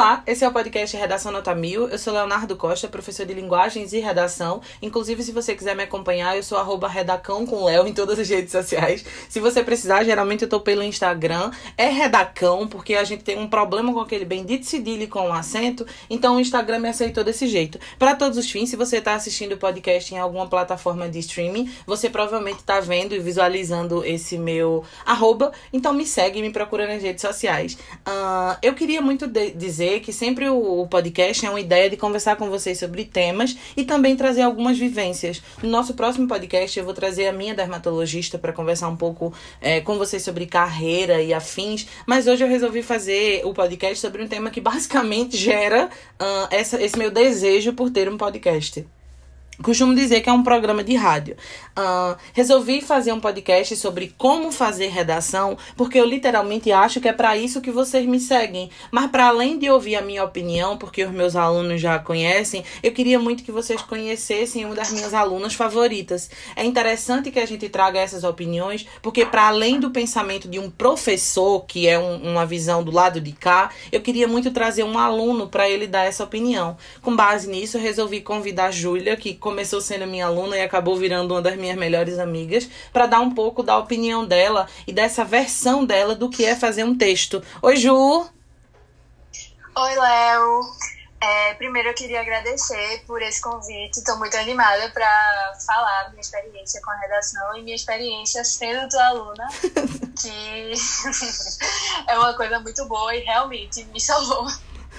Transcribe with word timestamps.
Olá, 0.00 0.22
esse 0.26 0.42
é 0.42 0.48
o 0.48 0.50
podcast 0.50 0.96
Redação 0.96 1.30
Nota 1.30 1.54
Mil. 1.54 1.86
Eu 1.86 1.98
sou 1.98 2.14
Leonardo 2.14 2.56
Costa, 2.56 2.88
professor 2.88 3.26
de 3.26 3.34
Linguagens 3.34 3.92
e 3.92 3.98
Redação. 3.98 4.62
Inclusive, 4.80 5.22
se 5.22 5.30
você 5.30 5.54
quiser 5.54 5.76
me 5.76 5.82
acompanhar, 5.82 6.34
eu 6.34 6.42
sou 6.42 6.58
redacão 6.86 7.44
com 7.44 7.64
Léo 7.64 7.86
em 7.86 7.92
todas 7.92 8.18
as 8.18 8.26
redes 8.26 8.50
sociais. 8.50 9.04
Se 9.28 9.38
você 9.40 9.62
precisar, 9.62 10.02
geralmente 10.02 10.40
eu 10.40 10.48
tô 10.48 10.58
pelo 10.58 10.82
Instagram. 10.82 11.50
É 11.76 11.90
redacão, 11.90 12.66
porque 12.66 12.94
a 12.94 13.04
gente 13.04 13.24
tem 13.24 13.38
um 13.38 13.46
problema 13.46 13.92
com 13.92 14.00
aquele 14.00 14.24
bendito 14.24 14.64
cedilho 14.64 15.06
com 15.06 15.28
um 15.28 15.34
acento. 15.34 15.86
Então 16.08 16.36
o 16.36 16.40
Instagram 16.40 16.78
me 16.78 16.88
aceitou 16.88 17.22
desse 17.22 17.46
jeito. 17.46 17.78
Para 17.98 18.14
todos 18.14 18.38
os 18.38 18.50
fins, 18.50 18.70
se 18.70 18.76
você 18.76 19.02
tá 19.02 19.14
assistindo 19.14 19.52
o 19.52 19.58
podcast 19.58 20.14
em 20.14 20.18
alguma 20.18 20.48
plataforma 20.48 21.10
de 21.10 21.18
streaming, 21.18 21.70
você 21.86 22.08
provavelmente 22.08 22.62
tá 22.62 22.80
vendo 22.80 23.14
e 23.14 23.18
visualizando 23.18 24.02
esse 24.02 24.38
meu 24.38 24.82
arroba. 25.04 25.52
Então 25.70 25.92
me 25.92 26.06
segue 26.06 26.38
e 26.38 26.42
me 26.42 26.50
procura 26.50 26.86
nas 26.86 27.02
redes 27.02 27.20
sociais. 27.20 27.74
Uh, 28.08 28.56
eu 28.62 28.72
queria 28.72 29.02
muito 29.02 29.26
dizer 29.28 29.89
dizer 29.90 30.00
que 30.00 30.12
sempre 30.12 30.48
o, 30.48 30.86
podcast 30.86 31.44
é 31.44 31.50
uma 31.50 31.60
ideia 31.60 31.90
de 31.90 31.96
conversar 31.96 32.36
com 32.36 32.48
vocês 32.48 32.78
sobre 32.78 33.04
temas 33.04 33.56
e 33.76 33.84
também 33.84 34.16
trazer 34.16 34.42
algumas 34.42 34.78
vivências. 34.78 35.42
No 35.62 35.68
nosso 35.68 35.94
próximo 35.94 36.28
podcast, 36.28 36.78
eu 36.78 36.84
vou 36.84 36.94
trazer 36.94 37.26
a 37.26 37.32
minha 37.32 37.54
dermatologista 37.54 38.38
para 38.38 38.52
conversar 38.52 38.88
um 38.88 38.96
pouco 38.96 39.32
é, 39.60 39.80
com 39.80 39.98
vocês 39.98 40.22
sobre 40.22 40.46
carreira 40.46 41.20
e 41.20 41.34
afins, 41.34 41.86
mas 42.06 42.26
hoje 42.26 42.44
eu 42.44 42.48
resolvi 42.48 42.82
fazer 42.82 43.42
o 43.44 43.52
podcast 43.52 43.98
sobre 43.98 44.22
um 44.22 44.28
tema 44.28 44.50
que 44.50 44.60
basicamente 44.60 45.36
gera 45.36 45.86
uh, 45.86 46.48
essa, 46.50 46.80
esse 46.80 46.96
meu 46.96 47.10
desejo 47.10 47.72
por 47.72 47.90
ter 47.90 48.08
um 48.08 48.16
podcast. 48.16 48.86
Costumo 49.62 49.94
dizer 49.94 50.22
que 50.22 50.30
é 50.30 50.32
um 50.32 50.42
programa 50.42 50.82
de 50.82 50.94
rádio. 50.96 51.36
Uh, 51.78 52.16
resolvi 52.32 52.80
fazer 52.80 53.12
um 53.12 53.20
podcast 53.20 53.76
sobre 53.76 54.14
como 54.16 54.50
fazer 54.50 54.88
redação, 54.88 55.56
porque 55.76 56.00
eu 56.00 56.04
literalmente 56.06 56.72
acho 56.72 56.98
que 56.98 57.08
é 57.08 57.12
para 57.12 57.36
isso 57.36 57.60
que 57.60 57.70
vocês 57.70 58.06
me 58.06 58.18
seguem. 58.18 58.70
Mas 58.90 59.10
para 59.10 59.26
além 59.26 59.58
de 59.58 59.68
ouvir 59.70 59.96
a 59.96 60.02
minha 60.02 60.24
opinião, 60.24 60.78
porque 60.78 61.04
os 61.04 61.12
meus 61.12 61.36
alunos 61.36 61.78
já 61.78 61.98
conhecem, 61.98 62.64
eu 62.82 62.92
queria 62.92 63.18
muito 63.18 63.44
que 63.44 63.52
vocês 63.52 63.82
conhecessem 63.82 64.64
uma 64.64 64.74
das 64.74 64.90
minhas 64.90 65.12
alunas 65.12 65.52
favoritas. 65.52 66.30
É 66.56 66.64
interessante 66.64 67.30
que 67.30 67.38
a 67.38 67.46
gente 67.46 67.68
traga 67.68 67.98
essas 67.98 68.24
opiniões, 68.24 68.86
porque 69.02 69.26
para 69.26 69.48
além 69.48 69.78
do 69.78 69.90
pensamento 69.90 70.48
de 70.48 70.58
um 70.58 70.70
professor, 70.70 71.66
que 71.66 71.86
é 71.86 71.98
um, 71.98 72.30
uma 72.30 72.46
visão 72.46 72.82
do 72.82 72.90
lado 72.90 73.20
de 73.20 73.32
cá, 73.32 73.70
eu 73.92 74.00
queria 74.00 74.26
muito 74.26 74.50
trazer 74.50 74.84
um 74.84 74.98
aluno 74.98 75.48
para 75.48 75.68
ele 75.68 75.86
dar 75.86 76.04
essa 76.04 76.24
opinião. 76.24 76.78
Com 77.02 77.14
base 77.14 77.46
nisso, 77.46 77.76
resolvi 77.76 78.22
convidar 78.22 78.66
a 78.66 78.70
Júlia, 78.70 79.16
que 79.16 79.34
começou 79.50 79.80
sendo 79.80 80.06
minha 80.06 80.26
aluna 80.26 80.56
e 80.56 80.62
acabou 80.62 80.96
virando 80.96 81.34
uma 81.34 81.42
das 81.42 81.56
minhas 81.56 81.76
melhores 81.76 82.20
amigas, 82.20 82.70
para 82.92 83.06
dar 83.06 83.20
um 83.20 83.34
pouco 83.34 83.64
da 83.64 83.76
opinião 83.76 84.24
dela 84.24 84.68
e 84.86 84.92
dessa 84.92 85.24
versão 85.24 85.84
dela 85.84 86.14
do 86.14 86.30
que 86.30 86.44
é 86.44 86.54
fazer 86.54 86.84
um 86.84 86.96
texto. 86.96 87.42
Oi, 87.60 87.76
Ju! 87.76 87.90
Oi, 89.76 89.94
Léo! 89.96 90.60
É, 91.20 91.54
primeiro 91.54 91.88
eu 91.88 91.94
queria 91.94 92.20
agradecer 92.20 93.02
por 93.08 93.20
esse 93.20 93.42
convite. 93.42 93.98
Estou 93.98 94.16
muito 94.18 94.36
animada 94.36 94.88
para 94.90 95.52
falar 95.66 96.10
minha 96.10 96.20
experiência 96.20 96.80
com 96.82 96.92
a 96.92 96.96
redação 96.96 97.56
e 97.56 97.62
minha 97.62 97.76
experiência 97.76 98.44
sendo 98.44 98.88
tua 98.88 99.04
aluna, 99.08 99.48
que 100.22 100.72
é 102.06 102.16
uma 102.16 102.34
coisa 102.34 102.60
muito 102.60 102.84
boa 102.86 103.14
e 103.16 103.20
realmente 103.20 103.84
me 103.86 104.00
salvou. 104.00 104.46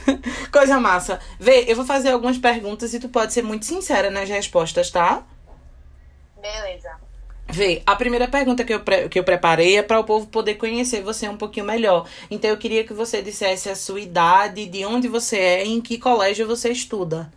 Coisa 0.52 0.80
massa. 0.80 1.20
Vê, 1.40 1.66
eu 1.68 1.76
vou 1.76 1.86
fazer 1.86 2.12
algumas 2.12 2.38
perguntas 2.38 2.94
e 2.94 3.00
tu 3.00 3.10
pode 3.10 3.34
ser 3.34 3.44
muito 3.44 3.66
sincera 3.66 4.10
nas 4.10 4.30
respostas, 4.30 4.90
tá? 4.90 5.24
Beleza. 6.42 7.00
Vê, 7.48 7.84
a 7.86 7.96
primeira 7.96 8.28
pergunta 8.28 8.64
que 8.64 8.74
eu, 8.74 8.82
que 9.10 9.20
eu 9.20 9.24
preparei 9.24 9.78
é 9.78 9.84
para 9.84 10.00
o 10.00 10.04
povo 10.06 10.26
poder 10.28 10.56
conhecer 10.56 11.02
você 11.02 11.28
um 11.28 11.36
pouquinho 11.36 11.66
melhor. 11.66 12.08
Então 12.30 12.50
eu 12.50 12.58
queria 12.58 12.86
que 12.86 12.94
você 12.94 13.22
dissesse 13.22 13.70
a 13.70 13.76
sua 13.76 14.00
idade, 14.00 14.66
de 14.68 14.86
onde 14.86 15.08
você 15.08 15.38
é 15.38 15.66
e 15.66 15.70
em 15.70 15.82
que 15.82 15.98
colégio 15.98 16.48
você 16.48 16.70
estuda. 16.70 17.32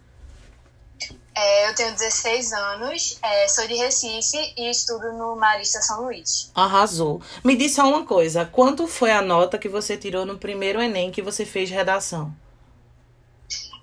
É, 1.37 1.69
eu 1.69 1.75
tenho 1.75 1.91
16 1.91 2.53
anos, 2.53 3.19
é, 3.21 3.49
sou 3.49 3.67
de 3.67 3.75
Recife 3.75 4.55
e 4.57 4.71
estudo 4.71 5.13
no 5.15 5.35
Marista 5.35 5.81
São 5.83 6.05
Luís. 6.05 6.49
Arrasou. 6.55 7.21
Me 7.43 7.57
disse 7.57 7.75
só 7.75 7.89
uma 7.89 8.07
coisa: 8.07 8.45
quanto 8.45 8.87
foi 8.87 9.11
a 9.11 9.21
nota 9.21 9.59
que 9.59 9.69
você 9.69 9.97
tirou 9.97 10.25
no 10.25 10.39
primeiro 10.39 10.81
Enem 10.81 11.11
que 11.11 11.21
você 11.21 11.45
fez 11.45 11.69
redação? 11.71 12.33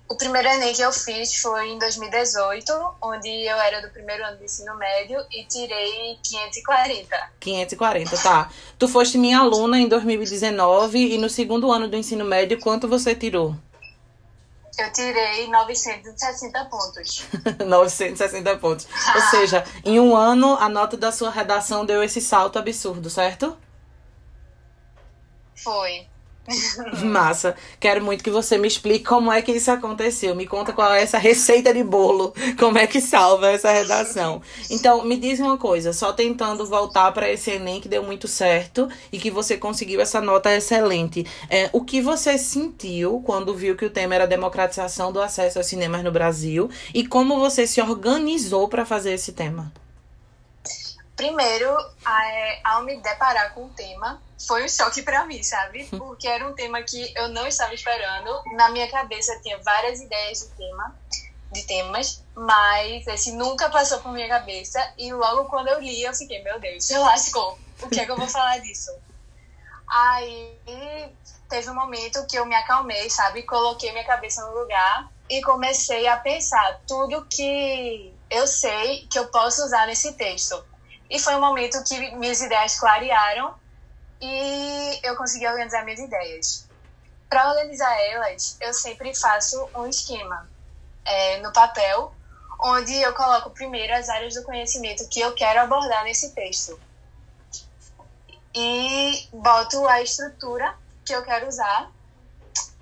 O 0.08 0.16
primeiro 0.16 0.46
Enem 0.46 0.74
que 0.74 0.82
eu 0.82 0.92
fiz 0.92 1.36
foi 1.36 1.70
em 1.70 1.78
2018, 1.78 2.72
onde 3.00 3.28
eu 3.28 3.56
era 3.56 3.80
do 3.80 3.88
primeiro 3.90 4.22
ano 4.24 4.36
de 4.36 4.44
ensino 4.44 4.76
médio 4.76 5.18
e 5.30 5.44
tirei 5.46 6.18
540. 6.22 7.32
540, 7.40 8.18
tá. 8.18 8.50
Tu 8.78 8.86
foste 8.86 9.16
minha 9.16 9.38
aluna 9.38 9.78
em 9.78 9.88
2019 9.88 11.14
e 11.14 11.18
no 11.18 11.30
segundo 11.30 11.72
ano 11.72 11.88
do 11.88 11.96
ensino 11.96 12.24
médio, 12.24 12.60
quanto 12.60 12.86
você 12.86 13.14
tirou? 13.14 13.56
Eu 14.78 14.92
tirei 14.92 15.48
960 15.48 16.64
pontos. 16.66 17.24
960 17.64 18.56
pontos. 18.58 18.86
Ou 19.14 19.20
seja, 19.22 19.64
em 19.84 20.00
um 20.00 20.16
ano 20.16 20.56
a 20.58 20.68
nota 20.68 20.96
da 20.96 21.12
sua 21.12 21.30
redação 21.30 21.84
deu 21.84 22.02
esse 22.02 22.20
salto 22.20 22.58
absurdo, 22.58 23.08
certo? 23.08 23.56
Foi. 25.54 26.06
Massa. 27.04 27.54
Quero 27.78 28.04
muito 28.04 28.24
que 28.24 28.30
você 28.30 28.58
me 28.58 28.66
explique 28.66 29.04
como 29.04 29.30
é 29.30 29.40
que 29.40 29.52
isso 29.52 29.70
aconteceu. 29.70 30.34
Me 30.34 30.46
conta 30.46 30.72
qual 30.72 30.92
é 30.92 31.02
essa 31.02 31.18
receita 31.18 31.72
de 31.72 31.82
bolo, 31.84 32.34
como 32.58 32.78
é 32.78 32.86
que 32.86 33.00
salva 33.00 33.50
essa 33.50 33.70
redação. 33.70 34.42
Então, 34.70 35.04
me 35.04 35.16
diz 35.16 35.38
uma 35.40 35.56
coisa, 35.56 35.92
só 35.92 36.12
tentando 36.12 36.66
voltar 36.66 37.12
para 37.12 37.30
esse 37.30 37.50
Enem 37.50 37.80
que 37.80 37.88
deu 37.88 38.02
muito 38.02 38.26
certo 38.26 38.88
e 39.12 39.18
que 39.18 39.30
você 39.30 39.56
conseguiu 39.56 40.00
essa 40.00 40.20
nota 40.20 40.54
excelente. 40.54 41.24
É, 41.48 41.70
o 41.72 41.84
que 41.84 42.00
você 42.00 42.36
sentiu 42.36 43.22
quando 43.24 43.54
viu 43.54 43.76
que 43.76 43.84
o 43.84 43.90
tema 43.90 44.14
era 44.14 44.26
democratização 44.26 45.12
do 45.12 45.20
acesso 45.20 45.58
aos 45.58 45.66
cinemas 45.66 46.02
no 46.02 46.10
Brasil 46.10 46.68
e 46.92 47.06
como 47.06 47.38
você 47.38 47.66
se 47.66 47.80
organizou 47.80 48.68
para 48.68 48.84
fazer 48.84 49.12
esse 49.12 49.32
tema? 49.32 49.72
Primeiro, 51.22 51.72
ao 52.64 52.82
me 52.82 52.96
deparar 52.96 53.54
com 53.54 53.66
o 53.66 53.68
tema, 53.68 54.20
foi 54.44 54.64
um 54.64 54.68
choque 54.68 55.02
para 55.02 55.24
mim, 55.24 55.40
sabe? 55.40 55.84
Porque 55.96 56.26
era 56.26 56.44
um 56.48 56.52
tema 56.52 56.82
que 56.82 57.14
eu 57.16 57.28
não 57.28 57.46
estava 57.46 57.72
esperando. 57.72 58.42
Na 58.56 58.70
minha 58.70 58.90
cabeça 58.90 59.38
tinha 59.40 59.56
várias 59.62 60.00
ideias 60.00 60.40
de 60.40 60.48
tema, 60.48 60.96
de 61.52 61.62
temas, 61.62 62.24
mas 62.34 63.06
esse 63.06 63.30
nunca 63.30 63.70
passou 63.70 64.00
por 64.00 64.10
minha 64.10 64.28
cabeça. 64.28 64.80
E 64.98 65.12
logo 65.12 65.44
quando 65.44 65.68
eu 65.68 65.78
li, 65.78 66.02
eu 66.02 66.12
fiquei, 66.12 66.42
meu 66.42 66.58
Deus, 66.58 66.84
se 66.84 66.98
lascou. 66.98 67.56
O 67.80 67.88
que 67.88 68.00
é 68.00 68.04
que 68.04 68.10
eu 68.10 68.16
vou 68.16 68.26
falar 68.26 68.58
disso? 68.58 68.90
Aí 69.88 70.58
teve 71.48 71.70
um 71.70 71.74
momento 71.74 72.26
que 72.26 72.36
eu 72.36 72.44
me 72.44 72.56
acalmei, 72.56 73.08
sabe? 73.08 73.44
Coloquei 73.44 73.92
minha 73.92 74.04
cabeça 74.04 74.44
no 74.44 74.58
lugar 74.58 75.08
e 75.30 75.40
comecei 75.42 76.08
a 76.08 76.16
pensar 76.16 76.80
tudo 76.84 77.24
que 77.30 78.12
eu 78.28 78.44
sei 78.48 79.06
que 79.06 79.20
eu 79.20 79.28
posso 79.28 79.64
usar 79.64 79.86
nesse 79.86 80.14
texto. 80.14 80.71
E 81.12 81.18
foi 81.18 81.36
um 81.36 81.40
momento 81.40 81.84
que 81.84 82.16
minhas 82.16 82.40
ideias 82.40 82.80
clarearam 82.80 83.54
e 84.18 85.00
eu 85.02 85.14
consegui 85.14 85.46
organizar 85.46 85.84
minhas 85.84 86.00
ideias. 86.00 86.66
Para 87.28 87.50
organizar 87.50 87.94
elas, 88.00 88.56
eu 88.62 88.72
sempre 88.72 89.14
faço 89.14 89.70
um 89.76 89.86
esquema 89.86 90.48
é, 91.04 91.38
no 91.40 91.52
papel, 91.52 92.14
onde 92.58 92.94
eu 92.94 93.12
coloco 93.12 93.50
primeiro 93.50 93.94
as 93.94 94.08
áreas 94.08 94.32
do 94.32 94.42
conhecimento 94.42 95.06
que 95.10 95.20
eu 95.20 95.34
quero 95.34 95.60
abordar 95.60 96.02
nesse 96.04 96.34
texto. 96.34 96.80
E 98.54 99.28
boto 99.34 99.86
a 99.86 100.00
estrutura 100.00 100.74
que 101.04 101.14
eu 101.14 101.22
quero 101.24 101.46
usar. 101.46 101.90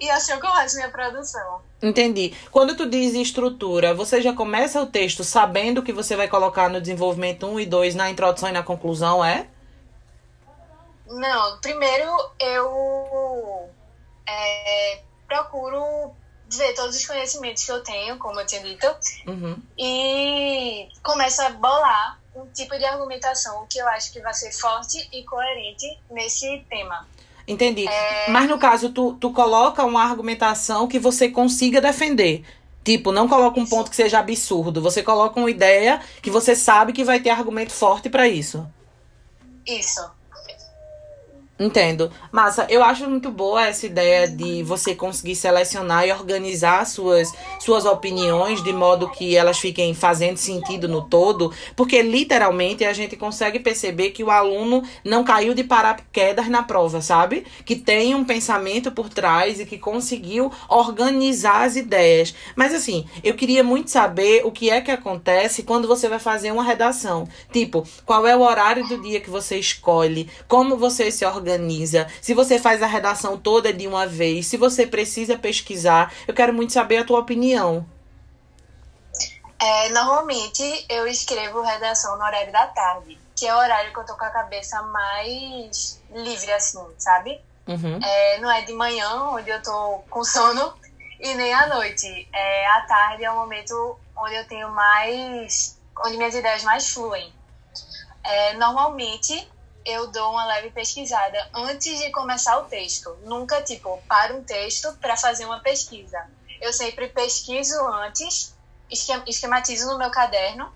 E 0.01 0.11
assim 0.11 0.33
eu 0.33 0.41
começo 0.41 0.77
minha 0.77 0.91
produção. 0.91 1.61
Entendi. 1.83 2.35
Quando 2.51 2.77
tu 2.77 2.89
diz 2.89 3.15
estrutura, 3.15 3.95
você 3.95 4.21
já 4.23 4.33
começa 4.33 4.81
o 4.81 4.87
texto 4.87 5.23
sabendo 5.23 5.83
que 5.83 5.93
você 5.93 6.17
vai 6.17 6.29
colocar 6.29 6.69
no 6.71 6.81
desenvolvimento 6.81 7.47
1 7.47 7.61
e 7.61 7.67
2 7.67 7.95
na 7.95 8.11
introdução 8.11 8.49
e 8.49 8.53
na 8.53 8.63
conclusão, 8.63 9.25
é? 9.25 9.47
Não, 11.07 11.59
primeiro 11.61 12.07
eu 12.39 13.69
é, 14.27 15.01
procuro 15.27 16.13
ver 16.49 16.75
todos 16.75 16.97
os 16.97 17.07
conhecimentos 17.07 17.65
que 17.65 17.73
eu 17.73 17.83
tenho, 17.83 18.19
como 18.19 18.41
eu 18.41 18.47
tinha 18.47 18.63
dito, 18.63 18.87
uhum. 19.27 19.57
e 19.79 20.89
começo 21.03 21.43
a 21.43 21.51
bolar 21.51 22.21
um 22.35 22.47
tipo 22.47 22.77
de 22.79 22.85
argumentação 22.85 23.67
que 23.69 23.79
eu 23.79 23.89
acho 23.89 24.13
que 24.13 24.21
vai 24.21 24.35
ser 24.35 24.53
forte 24.53 25.09
e 25.13 25.25
coerente 25.25 25.99
nesse 26.11 26.65
tema. 26.69 27.07
Entendi. 27.51 27.87
É... 27.87 28.31
Mas 28.31 28.49
no 28.49 28.59
caso, 28.59 28.91
tu, 28.91 29.15
tu 29.15 29.33
coloca 29.33 29.85
uma 29.85 30.03
argumentação 30.05 30.87
que 30.87 30.99
você 30.99 31.29
consiga 31.29 31.81
defender. 31.81 32.45
Tipo, 32.85 33.13
não 33.13 33.29
coloca 33.29 33.61
um 33.61 33.67
ponto 33.67 33.91
que 33.91 33.97
seja 33.97 34.21
absurdo. 34.21 34.81
Você 34.81 35.03
coloca 35.03 35.39
uma 35.39 35.51
ideia 35.51 36.01
que 36.23 36.31
você 36.31 36.55
sabe 36.55 36.93
que 36.93 37.05
vai 37.05 37.21
ter 37.21 37.31
argumento 37.31 37.73
forte 37.73 38.09
para 38.09 38.29
isso. 38.29 38.67
Isso. 39.67 40.01
Entendo. 41.61 42.11
Massa, 42.33 42.67
eu 42.71 42.83
acho 42.83 43.07
muito 43.07 43.31
boa 43.31 43.67
essa 43.67 43.85
ideia 43.85 44.27
de 44.27 44.63
você 44.63 44.95
conseguir 44.95 45.37
selecionar 45.37 46.07
e 46.07 46.11
organizar 46.11 46.87
suas, 46.87 47.31
suas 47.59 47.85
opiniões 47.85 48.65
de 48.65 48.73
modo 48.73 49.11
que 49.11 49.37
elas 49.37 49.59
fiquem 49.59 49.93
fazendo 49.93 50.39
sentido 50.39 50.89
no 50.89 51.03
todo, 51.03 51.53
porque 51.77 52.01
literalmente 52.01 52.83
a 52.83 52.95
gente 52.95 53.15
consegue 53.15 53.61
perceber 53.61 54.13
que 54.13 54.25
o 54.25 54.31
aluno 54.31 54.83
não 55.05 55.23
caiu 55.23 55.53
de 55.53 55.63
paraquedas 55.63 56.49
na 56.49 56.63
prova, 56.63 57.03
sabe? 57.03 57.45
Que 57.67 57.77
tem 57.77 58.15
um 58.15 58.25
pensamento 58.25 58.91
por 58.91 59.11
trás 59.11 59.61
e 59.61 59.67
que 59.67 59.77
conseguiu 59.77 60.51
organizar 60.67 61.67
as 61.67 61.77
ideias. 61.77 62.35
Mas 62.57 62.73
assim, 62.73 63.05
eu 63.23 63.35
queria 63.35 63.63
muito 63.63 63.91
saber 63.91 64.47
o 64.47 64.51
que 64.51 64.71
é 64.71 64.81
que 64.81 64.91
acontece 64.91 65.63
quando 65.63 65.87
você 65.87 66.09
vai 66.09 66.19
fazer 66.19 66.53
uma 66.53 66.65
redação. 66.65 67.29
Tipo, 67.53 67.87
qual 68.07 68.27
é 68.27 68.35
o 68.35 68.41
horário 68.41 68.89
do 68.89 69.03
dia 69.03 69.21
que 69.21 69.29
você 69.29 69.59
escolhe, 69.59 70.27
como 70.49 70.79
você 70.79 71.11
se 71.11 71.23
organiza 71.27 71.50
organiza, 71.51 72.07
se 72.21 72.33
você 72.35 72.59
faz 72.59 72.83
a 72.83 72.87
redação 72.87 73.37
toda 73.37 73.73
de 73.73 73.87
uma 73.87 74.07
vez, 74.07 74.47
se 74.47 74.57
você 74.57 74.87
precisa 74.87 75.37
pesquisar. 75.37 76.13
Eu 76.27 76.35
quero 76.35 76.53
muito 76.55 76.73
saber 76.73 76.99
a 76.99 77.05
tua 77.05 77.19
opinião. 77.19 77.85
É, 79.59 79.89
normalmente 79.91 80.87
eu 80.89 81.07
escrevo 81.07 81.61
redação 81.61 82.17
no 82.17 82.25
horário 82.25 82.53
da 82.53 82.67
tarde, 82.69 83.19
que 83.37 83.47
é 83.47 83.55
o 83.55 83.59
horário 83.59 83.93
que 83.93 83.99
eu 83.99 84.07
tô 84.07 84.15
com 84.15 84.25
a 84.25 84.31
cabeça 84.31 84.81
mais 84.83 86.01
livre, 86.11 86.53
assim, 86.53 86.83
sabe? 86.97 87.41
Uhum. 87.67 88.01
É, 88.03 88.39
não 88.39 88.51
é 88.51 88.63
de 88.63 88.73
manhã, 88.73 89.25
onde 89.33 89.51
eu 89.51 89.63
tô 89.63 90.03
com 90.09 90.25
sono, 90.25 90.73
e 91.21 91.35
nem 91.35 91.53
à 91.53 91.67
noite. 91.67 92.29
É, 92.33 92.67
à 92.69 92.81
tarde 92.83 93.25
é 93.25 93.31
o 93.31 93.37
momento 93.37 93.99
onde 94.17 94.35
eu 94.35 94.47
tenho 94.47 94.71
mais. 94.71 95.79
onde 96.05 96.17
minhas 96.17 96.35
ideias 96.35 96.65
mais 96.65 96.89
fluem. 96.91 97.31
É, 98.25 98.55
normalmente 98.55 99.47
eu 99.85 100.09
dou 100.09 100.33
uma 100.33 100.45
leve 100.47 100.71
pesquisada 100.71 101.51
antes 101.55 101.99
de 101.99 102.11
começar 102.11 102.59
o 102.59 102.65
texto. 102.65 103.17
Nunca, 103.25 103.63
tipo, 103.63 104.01
paro 104.09 104.39
um 104.39 104.45
texto 104.45 104.93
para 105.01 105.17
fazer 105.17 105.45
uma 105.45 105.61
pesquisa. 105.61 106.19
Eu 106.61 106.73
sempre 106.73 107.09
pesquiso 107.09 107.75
antes, 107.87 108.55
esquematizo 108.91 109.87
no 109.87 109.99
meu 109.99 110.11
caderno 110.11 110.71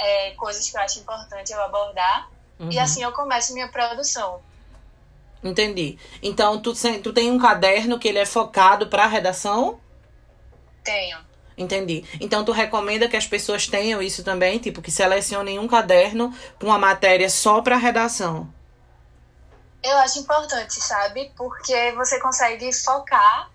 é, 0.00 0.30
coisas 0.30 0.68
que 0.68 0.76
eu 0.76 0.80
acho 0.80 0.98
importante 0.98 1.52
eu 1.52 1.62
abordar. 1.62 2.30
Uhum. 2.58 2.72
E 2.72 2.78
assim 2.78 3.02
eu 3.02 3.12
começo 3.12 3.52
minha 3.52 3.68
produção. 3.68 4.40
Entendi. 5.42 5.98
Então, 6.22 6.60
tu, 6.60 6.72
tu 7.02 7.12
tem 7.12 7.30
um 7.30 7.38
caderno 7.38 7.98
que 7.98 8.08
ele 8.08 8.18
é 8.18 8.26
focado 8.26 8.88
para 8.88 9.06
redação? 9.06 9.78
Tenho. 10.82 11.18
Entendi. 11.60 12.02
Então 12.18 12.42
tu 12.42 12.52
recomenda 12.52 13.06
que 13.06 13.16
as 13.16 13.26
pessoas 13.26 13.66
tenham 13.66 14.00
isso 14.00 14.24
também, 14.24 14.58
tipo 14.58 14.80
que 14.80 14.90
selecionem 14.90 15.58
um 15.58 15.68
caderno 15.68 16.34
com 16.58 16.66
uma 16.66 16.78
matéria 16.78 17.28
só 17.28 17.60
para 17.60 17.76
redação. 17.76 18.48
Eu 19.82 19.96
acho 19.98 20.20
importante, 20.20 20.80
sabe? 20.80 21.30
Porque 21.36 21.92
você 21.92 22.18
consegue 22.18 22.72
focar 22.72 23.50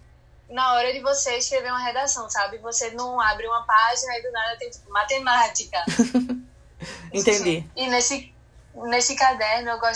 na 0.50 0.74
hora 0.74 0.94
de 0.94 1.00
você 1.00 1.38
escrever 1.38 1.72
uma 1.72 1.84
redação, 1.84 2.30
sabe? 2.30 2.60
Você 2.60 2.92
não 2.92 3.20
abre 3.20 3.48
uma 3.48 3.64
página 3.64 4.20
e 4.20 4.22
do 4.22 4.32
nada 4.32 4.56
tem 4.58 4.70
tipo 4.70 4.92
matemática. 4.92 5.84
Entendi. 7.12 7.68
E 7.76 7.88
nesse 7.88 8.32
nesse 8.76 9.16
caderno 9.16 9.72
eu 9.72 9.80
gosto 9.80 9.96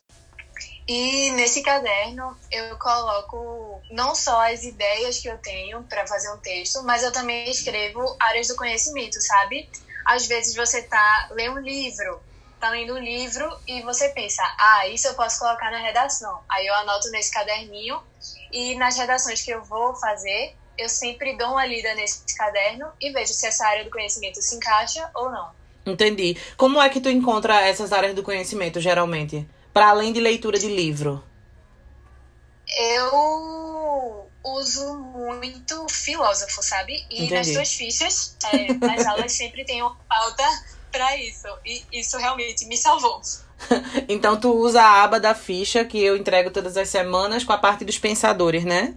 e 0.89 1.29
nesse 1.33 1.61
caderno 1.61 2.35
eu 2.51 2.75
coloco 2.79 3.79
não 3.91 4.15
só 4.15 4.51
as 4.51 4.63
ideias 4.63 5.19
que 5.19 5.29
eu 5.29 5.37
tenho 5.37 5.83
para 5.83 6.07
fazer 6.07 6.31
um 6.31 6.37
texto, 6.37 6.81
mas 6.81 7.03
eu 7.03 7.11
também 7.11 7.47
escrevo 7.47 8.03
áreas 8.19 8.47
do 8.47 8.55
conhecimento, 8.55 9.21
sabe? 9.21 9.69
Às 10.03 10.25
vezes 10.25 10.55
você 10.55 10.81
tá 10.81 11.29
lê 11.29 11.47
um 11.47 11.59
livro, 11.59 12.19
tá 12.59 12.71
lendo 12.71 12.95
um 12.95 12.97
livro 12.97 13.47
e 13.67 13.83
você 13.83 14.09
pensa, 14.09 14.41
ah, 14.57 14.87
isso 14.87 15.07
eu 15.07 15.13
posso 15.13 15.37
colocar 15.37 15.69
na 15.69 15.77
redação. 15.77 16.39
Aí 16.49 16.65
eu 16.65 16.73
anoto 16.73 17.11
nesse 17.11 17.31
caderninho 17.31 18.01
e 18.51 18.73
nas 18.73 18.97
redações 18.97 19.43
que 19.43 19.51
eu 19.51 19.63
vou 19.63 19.93
fazer, 19.95 20.55
eu 20.75 20.89
sempre 20.89 21.37
dou 21.37 21.51
uma 21.51 21.67
lida 21.67 21.93
nesse 21.93 22.35
caderno 22.35 22.87
e 22.99 23.11
vejo 23.11 23.31
se 23.31 23.45
essa 23.45 23.63
área 23.67 23.83
do 23.83 23.91
conhecimento 23.91 24.41
se 24.41 24.55
encaixa 24.55 25.07
ou 25.13 25.29
não. 25.29 25.51
Entendi. 25.85 26.35
Como 26.57 26.81
é 26.81 26.89
que 26.89 26.99
tu 26.99 27.09
encontra 27.09 27.61
essas 27.61 27.93
áreas 27.93 28.15
do 28.15 28.23
conhecimento, 28.23 28.79
geralmente? 28.79 29.47
Para 29.79 29.91
além 29.91 30.11
de 30.11 30.19
leitura 30.19 30.59
de 30.59 30.67
livro? 30.67 31.23
Eu 32.77 34.29
uso 34.43 34.93
muito 34.97 35.87
filósofo, 35.87 36.61
sabe? 36.61 37.01
E 37.09 37.23
Entendi. 37.23 37.33
nas 37.33 37.47
suas 37.47 37.73
fichas, 37.73 38.35
é, 38.51 38.73
nas 38.73 39.05
aulas 39.07 39.31
sempre 39.31 39.63
tem 39.63 39.81
uma 39.81 39.95
pauta 40.09 40.43
para 40.91 41.15
isso. 41.15 41.47
E 41.65 41.81
isso 41.93 42.17
realmente 42.17 42.65
me 42.65 42.75
salvou. 42.75 43.21
então 44.09 44.37
tu 44.37 44.51
usa 44.51 44.81
a 44.81 45.03
aba 45.03 45.17
da 45.17 45.33
ficha 45.33 45.85
que 45.85 45.97
eu 45.97 46.17
entrego 46.17 46.51
todas 46.51 46.75
as 46.75 46.89
semanas 46.89 47.45
com 47.45 47.53
a 47.53 47.57
parte 47.57 47.85
dos 47.85 47.97
pensadores, 47.97 48.65
né? 48.65 48.95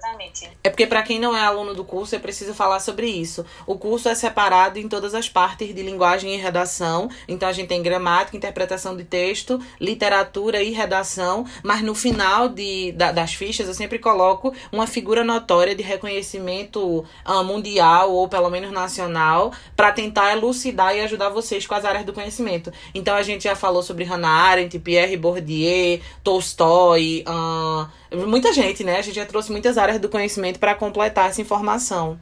Exatamente. 0.00 0.50
É 0.64 0.70
porque 0.70 0.86
para 0.86 1.02
quem 1.02 1.18
não 1.18 1.36
é 1.36 1.40
aluno 1.40 1.74
do 1.74 1.84
curso, 1.84 2.16
é 2.16 2.18
preciso 2.18 2.54
falar 2.54 2.80
sobre 2.80 3.06
isso. 3.06 3.44
O 3.66 3.76
curso 3.76 4.08
é 4.08 4.14
separado 4.14 4.78
em 4.78 4.88
todas 4.88 5.14
as 5.14 5.28
partes 5.28 5.74
de 5.74 5.82
linguagem 5.82 6.34
e 6.34 6.38
redação. 6.38 7.10
Então 7.28 7.48
a 7.48 7.52
gente 7.52 7.68
tem 7.68 7.82
gramática, 7.82 8.36
interpretação 8.36 8.96
de 8.96 9.04
texto, 9.04 9.60
literatura 9.78 10.62
e 10.62 10.70
redação. 10.70 11.44
Mas 11.62 11.82
no 11.82 11.94
final 11.94 12.48
de, 12.48 12.92
da, 12.92 13.12
das 13.12 13.34
fichas 13.34 13.68
eu 13.68 13.74
sempre 13.74 13.98
coloco 13.98 14.54
uma 14.72 14.86
figura 14.86 15.22
notória 15.22 15.74
de 15.74 15.82
reconhecimento 15.82 17.04
uh, 17.26 17.44
mundial 17.44 18.10
ou 18.12 18.28
pelo 18.28 18.48
menos 18.48 18.72
nacional 18.72 19.52
para 19.76 19.92
tentar 19.92 20.32
elucidar 20.32 20.96
e 20.96 21.00
ajudar 21.00 21.28
vocês 21.28 21.66
com 21.66 21.74
as 21.74 21.84
áreas 21.84 22.06
do 22.06 22.12
conhecimento. 22.12 22.72
Então 22.94 23.14
a 23.14 23.22
gente 23.22 23.44
já 23.44 23.54
falou 23.54 23.82
sobre 23.82 24.04
Hannah 24.04 24.28
Arendt, 24.28 24.78
Pierre 24.78 25.16
Bourdieu, 25.16 26.00
Tolstói, 26.24 27.24
uh, 27.28 27.99
muita 28.12 28.52
gente, 28.52 28.82
né? 28.84 28.98
A 28.98 29.02
gente 29.02 29.14
já 29.14 29.26
trouxe 29.26 29.50
muitas 29.50 29.78
áreas 29.78 30.00
do 30.00 30.08
conhecimento 30.08 30.58
para 30.58 30.74
completar 30.74 31.30
essa 31.30 31.40
informação. 31.40 32.20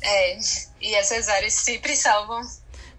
É, 0.00 0.38
e 0.80 0.94
essas 0.94 1.28
áreas 1.28 1.54
sempre 1.54 1.94
salvam 1.96 2.40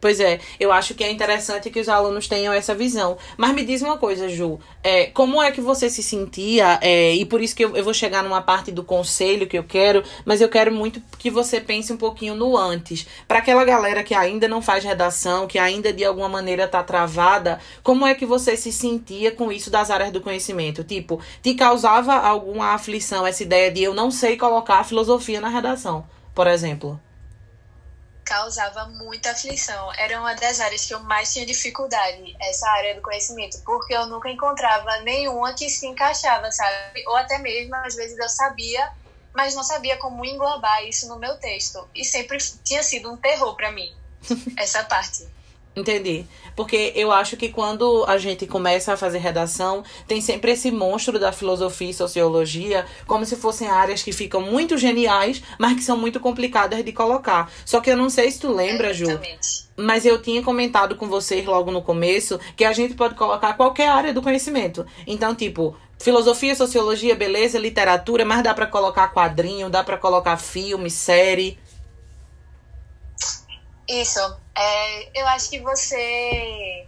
Pois 0.03 0.19
é, 0.19 0.41
eu 0.59 0.69
acho 0.69 0.94
que 0.95 1.01
é 1.01 1.09
interessante 1.09 1.69
que 1.69 1.79
os 1.79 1.88
alunos 1.88 2.27
tenham 2.27 2.53
essa 2.53 2.75
visão. 2.75 3.17
Mas 3.38 3.55
me 3.55 3.63
diz 3.63 3.81
uma 3.81 3.97
coisa, 3.97 4.27
Ju, 4.27 4.59
é, 4.83 5.05
como 5.05 5.41
é 5.41 5.50
que 5.50 5.61
você 5.61 5.89
se 5.89 6.03
sentia? 6.03 6.77
É, 6.81 7.15
e 7.15 7.23
por 7.23 7.39
isso 7.39 7.55
que 7.55 7.63
eu, 7.63 7.73
eu 7.77 7.85
vou 7.85 7.94
chegar 7.94 8.21
numa 8.21 8.41
parte 8.41 8.69
do 8.69 8.83
conselho 8.83 9.47
que 9.47 9.57
eu 9.57 9.63
quero, 9.63 10.03
mas 10.25 10.41
eu 10.41 10.50
quero 10.50 10.73
muito 10.73 11.01
que 11.17 11.29
você 11.31 11.61
pense 11.61 11.94
um 11.94 11.95
pouquinho 11.95 12.35
no 12.35 12.57
antes. 12.57 13.07
Para 13.29 13.39
aquela 13.39 13.63
galera 13.63 14.03
que 14.03 14.13
ainda 14.13 14.45
não 14.45 14.61
faz 14.61 14.83
redação, 14.83 15.47
que 15.47 15.57
ainda 15.57 15.94
de 15.94 16.03
alguma 16.03 16.27
maneira 16.27 16.65
está 16.65 16.83
travada, 16.83 17.61
como 17.81 18.06
é 18.06 18.13
que 18.13 18.25
você 18.25 18.57
se 18.57 18.73
sentia 18.73 19.31
com 19.31 19.53
isso 19.53 19.71
das 19.71 19.89
áreas 19.89 20.11
do 20.11 20.19
conhecimento? 20.19 20.83
Tipo, 20.83 21.21
te 21.41 21.53
causava 21.53 22.13
alguma 22.13 22.73
aflição 22.73 23.25
essa 23.25 23.41
ideia 23.41 23.71
de 23.71 23.83
eu 23.83 23.94
não 23.94 24.11
sei 24.11 24.35
colocar 24.35 24.79
a 24.79 24.83
filosofia 24.83 25.39
na 25.39 25.47
redação, 25.47 26.06
por 26.35 26.45
exemplo? 26.47 26.99
Causava 28.23 28.85
muita 28.85 29.31
aflição. 29.31 29.91
Era 29.93 30.19
uma 30.19 30.33
das 30.33 30.59
áreas 30.59 30.85
que 30.85 30.93
eu 30.93 30.99
mais 31.01 31.33
tinha 31.33 31.45
dificuldade, 31.45 32.35
essa 32.39 32.69
área 32.69 32.95
do 32.95 33.01
conhecimento, 33.01 33.61
porque 33.63 33.93
eu 33.93 34.05
nunca 34.07 34.29
encontrava 34.29 34.99
nenhuma 34.99 35.53
que 35.53 35.69
se 35.69 35.85
encaixava, 35.85 36.51
sabe? 36.51 37.03
Ou 37.07 37.15
até 37.15 37.37
mesmo, 37.37 37.75
às 37.75 37.95
vezes 37.95 38.18
eu 38.18 38.30
sabia, 38.30 38.92
mas 39.33 39.56
não 39.56 39.63
sabia 39.63 39.97
como 39.97 40.25
englobar 40.25 40.83
isso 40.85 41.07
no 41.07 41.19
meu 41.19 41.37
texto. 41.37 41.87
E 41.94 42.03
sempre 42.03 42.37
tinha 42.63 42.83
sido 42.83 43.11
um 43.11 43.18
terror 43.18 43.56
para 43.56 43.71
mim, 43.71 43.94
essa 44.57 44.83
parte. 44.83 45.27
Entendi. 45.75 46.25
Porque 46.56 46.94
eu 46.95 47.11
acho 47.11 47.35
que 47.35 47.49
quando 47.49 48.06
a 48.07 48.18
gente 48.18 48.45
começa 48.45 48.94
a 48.94 48.97
fazer 48.97 49.18
redação, 49.18 49.83
tem 50.07 50.21
sempre 50.21 50.51
esse 50.51 50.69
monstro 50.71 51.18
da 51.18 51.31
filosofia 51.31 51.89
e 51.89 51.94
sociologia, 51.94 52.85
como 53.07 53.25
se 53.25 53.35
fossem 53.35 53.68
áreas 53.68 54.03
que 54.03 54.11
ficam 54.11 54.42
muito 54.42 54.77
geniais, 54.77 55.42
mas 55.57 55.75
que 55.75 55.83
são 55.83 55.97
muito 55.97 56.19
complicadas 56.19 56.83
de 56.83 56.92
colocar. 56.92 57.51
Só 57.65 57.81
que 57.81 57.89
eu 57.89 57.97
não 57.97 58.09
sei 58.09 58.30
se 58.30 58.39
tu 58.39 58.51
lembra, 58.53 58.94
Ju. 58.94 59.07
Mas 59.75 60.06
eu 60.06 60.21
tinha 60.21 60.44
comentado 60.44 60.95
com 60.95 61.07
vocês 61.07 61.44
logo 61.45 61.71
no 61.71 61.81
começo 61.81 62.39
que 62.56 62.63
a 62.63 62.71
gente 62.71 62.94
pode 62.94 63.15
colocar 63.15 63.53
qualquer 63.53 63.89
área 63.89 64.13
do 64.13 64.21
conhecimento. 64.21 64.85
Então, 65.07 65.33
tipo, 65.33 65.75
filosofia, 65.97 66.53
sociologia, 66.53 67.15
beleza, 67.15 67.57
literatura, 67.57 68.23
mas 68.23 68.44
dá 68.44 68.53
para 68.53 68.68
colocar 68.68 69.11
quadrinho, 69.11 69.71
dá 69.71 69.83
para 69.83 69.97
colocar 69.97 70.37
filme, 70.37 70.92
série. 70.92 71.57
Isso. 73.87 74.19
É, 74.56 75.21
eu 75.21 75.28
acho 75.28 75.49
que 75.49 75.59
você 75.59 76.87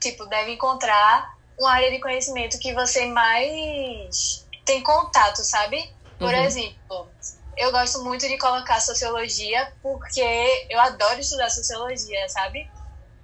tipo, 0.00 0.26
deve 0.26 0.52
encontrar 0.52 1.28
uma 1.58 1.72
área 1.72 1.90
de 1.90 2.00
conhecimento 2.00 2.58
que 2.58 2.72
você 2.72 3.06
mais 3.06 4.46
tem 4.64 4.82
contato, 4.82 5.42
sabe? 5.44 5.78
Por 6.18 6.32
uhum. 6.32 6.44
exemplo, 6.44 7.10
eu 7.56 7.70
gosto 7.72 8.02
muito 8.04 8.26
de 8.26 8.38
colocar 8.38 8.80
sociologia 8.80 9.72
porque 9.82 10.66
eu 10.70 10.80
adoro 10.80 11.20
estudar 11.20 11.50
sociologia, 11.50 12.28
sabe? 12.28 12.70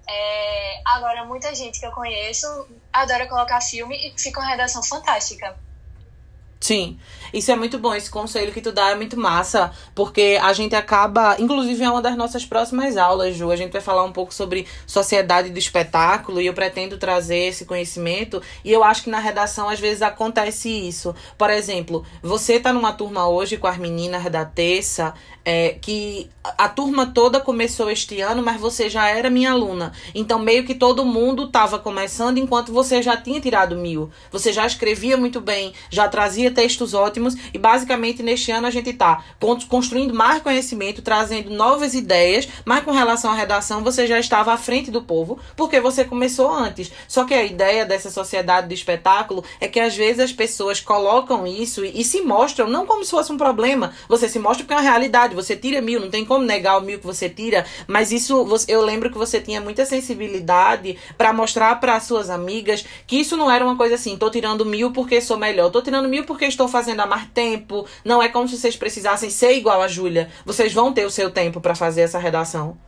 É, 0.09 0.81
agora, 0.85 1.25
muita 1.25 1.55
gente 1.55 1.81
que 1.81 1.87
eu 1.87 1.93
conheço 1.93 2.47
adora 2.93 3.27
colocar 3.27 3.61
filme 3.61 3.97
e 3.97 4.21
fica 4.21 4.41
uma 4.41 4.49
redação 4.49 4.83
fantástica. 4.83 5.57
Sim. 6.65 6.97
Isso 7.31 7.53
é 7.53 7.57
muito 7.57 7.79
bom, 7.79 7.95
esse 7.95 8.09
conselho 8.09 8.51
que 8.51 8.63
tu 8.63 8.73
dá 8.73 8.89
é 8.89 8.95
muito 8.95 9.21
massa, 9.21 9.71
porque 9.95 10.39
a 10.41 10.51
gente 10.55 10.75
acaba, 10.75 11.37
inclusive 11.39 11.83
é 11.83 11.91
uma 11.91 12.01
das 12.01 12.17
nossas 12.17 12.47
próximas 12.47 12.97
aulas, 12.97 13.37
Ju, 13.37 13.51
a 13.51 13.57
gente 13.57 13.71
vai 13.71 13.83
falar 13.83 14.03
um 14.03 14.13
pouco 14.13 14.33
sobre 14.33 14.67
sociedade 14.87 15.51
do 15.51 15.59
espetáculo 15.59 16.41
e 16.41 16.47
eu 16.47 16.55
pretendo 16.55 16.97
trazer 16.97 17.49
esse 17.49 17.67
conhecimento 17.67 18.41
e 18.65 18.73
eu 18.73 18.83
acho 18.83 19.03
que 19.03 19.11
na 19.11 19.19
redação 19.19 19.69
às 19.69 19.79
vezes 19.79 20.01
acontece 20.01 20.71
isso. 20.71 21.15
Por 21.37 21.51
exemplo, 21.51 22.03
você 22.23 22.59
tá 22.59 22.73
numa 22.73 22.95
turma 22.95 23.29
hoje 23.29 23.59
com 23.59 23.67
as 23.67 23.77
meninas 23.77 24.25
da 24.31 24.47
terça, 24.47 25.13
é, 25.45 25.77
que 25.81 26.31
a 26.57 26.69
turma 26.69 27.07
toda 27.07 27.41
começou 27.41 27.91
este 27.91 28.21
ano, 28.21 28.43
mas 28.43 28.61
você 28.61 28.89
já 28.89 29.09
era 29.09 29.29
minha 29.29 29.51
aluna. 29.51 29.93
Então, 30.15 30.39
meio 30.39 30.65
que 30.65 30.75
todo 30.75 31.05
mundo 31.05 31.45
estava 31.45 31.79
começando 31.79 32.39
enquanto 32.39 32.73
você 32.73 33.03
já 33.03 33.17
tinha 33.17 33.41
tirado 33.41 33.77
mil. 33.77 34.11
Você 34.31 34.53
já 34.53 34.67
escrevia 34.67 35.17
muito 35.17 35.41
bem, 35.41 35.75
já 35.91 36.09
trazia 36.09 36.51
textos 36.55 36.95
ótimos 36.95 37.37
e, 37.53 37.59
basicamente, 37.59 38.23
neste 38.23 38.51
ano 38.51 38.67
a 38.67 38.71
gente 38.71 38.91
está 38.91 39.23
construindo 39.69 40.15
mais 40.15 40.43
conhecimento, 40.43 41.03
trazendo 41.03 41.51
novas 41.51 41.95
ideias, 41.95 42.49
mas 42.65 42.85
com 42.85 42.93
relação 42.93 43.33
à 43.33 43.35
redação 43.35 43.83
você 43.83 44.07
já 44.07 44.19
estava 44.19 44.53
à 44.53 44.57
frente 44.57 44.91
do 44.91 45.03
povo, 45.03 45.39
porque 45.57 45.81
você 45.81 46.05
começou 46.05 46.51
antes. 46.51 46.91
Só 47.09 47.25
que 47.25 47.35
a 47.35 47.45
ideia 47.45 47.85
dessa 47.85 48.11
sociedade 48.11 48.69
de 48.69 48.75
espetáculo 48.75 49.45
é 49.61 49.69
que 49.69 49.81
às 49.81 49.95
vezes 49.95 50.21
as 50.21 50.33
pessoas 50.33 50.81
colocam 50.81 51.47
isso 51.47 51.85
e, 51.85 52.01
e 52.01 52.05
se 52.05 52.23
mostram 52.23 52.69
não 52.69 52.87
como 52.87 53.05
se 53.05 53.11
fosse 53.11 53.33
um 53.33 53.37
problema, 53.37 53.93
você 54.09 54.29
se 54.29 54.39
mostra 54.39 54.65
porque 54.65 54.75
é 54.75 54.77
uma 54.77 54.83
realidade 54.83 55.35
você 55.35 55.57
tira 55.57 55.81
mil, 55.81 56.01
não 56.01 56.11
tem 56.11 56.25
como 56.25 56.45
negar 56.45 56.79
o 56.79 56.81
mil 56.81 56.99
que 56.99 57.07
você 57.07 57.29
tira, 57.29 57.67
mas 57.87 58.13
isso 58.13 58.47
eu 58.69 58.83
lembro 58.83 59.11
que 59.11 59.19
você 59.19 59.41
tinha 59.41 59.61
muita 59.61 59.85
sensibilidade 59.85 60.97
para 61.17 61.33
mostrar 61.33 61.81
para 61.81 61.99
suas 62.01 62.31
amigas 62.31 62.85
que 63.07 63.17
isso 63.17 63.37
não 63.37 63.51
era 63.51 63.65
uma 63.65 63.77
coisa 63.77 63.95
assim, 63.97 64.17
tô 64.17 64.31
tirando 64.31 64.65
mil 64.65 64.93
porque 64.93 65.21
sou 65.21 65.37
melhor, 65.37 65.71
tô 65.71 65.83
tirando 65.83 66.09
mil 66.09 66.25
porque 66.25 66.44
estou 66.49 66.69
fazendo 66.69 67.01
há 67.01 67.07
mais 67.07 67.29
tempo. 67.31 67.87
Não 68.05 68.23
é 68.23 68.29
como 68.29 68.49
se 68.49 68.59
vocês 68.59 68.77
precisassem 68.77 69.31
ser 69.31 69.53
igual 69.53 69.83
a 69.83 69.89
Júlia. 69.89 70.31
Vocês 70.45 70.73
vão 70.73 70.93
ter 70.93 71.05
o 71.05 71.11
seu 71.11 71.31
tempo 71.31 71.61
para 71.61 71.75
fazer 71.75 72.03
essa 72.03 72.19
redação. 72.19 72.79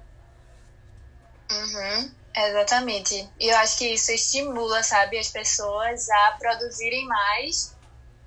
Uhum, 1.50 2.10
exatamente. 2.36 3.28
E 3.38 3.48
eu 3.48 3.56
acho 3.58 3.78
que 3.78 3.94
isso 3.94 4.12
estimula, 4.12 4.82
sabe, 4.82 5.18
as 5.18 5.28
pessoas 5.28 6.08
a 6.10 6.36
produzirem 6.38 7.06
mais 7.06 7.75